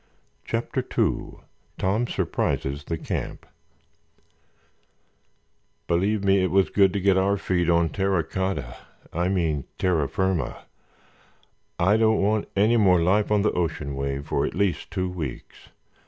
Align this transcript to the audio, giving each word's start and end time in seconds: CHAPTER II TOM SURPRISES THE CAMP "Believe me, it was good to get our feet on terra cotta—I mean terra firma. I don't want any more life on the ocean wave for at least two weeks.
CHAPTER 0.45 0.79
II 0.97 1.41
TOM 1.77 2.07
SURPRISES 2.07 2.85
THE 2.85 2.97
CAMP 2.97 3.45
"Believe 5.85 6.23
me, 6.23 6.43
it 6.43 6.49
was 6.49 6.71
good 6.71 6.91
to 6.93 6.99
get 6.99 7.17
our 7.19 7.37
feet 7.37 7.69
on 7.69 7.89
terra 7.89 8.23
cotta—I 8.23 9.27
mean 9.29 9.65
terra 9.77 10.09
firma. 10.09 10.65
I 11.77 11.97
don't 11.97 12.19
want 12.23 12.49
any 12.55 12.77
more 12.77 12.99
life 12.99 13.29
on 13.31 13.43
the 13.43 13.51
ocean 13.51 13.95
wave 13.95 14.25
for 14.25 14.43
at 14.43 14.55
least 14.55 14.89
two 14.89 15.07
weeks. 15.07 15.69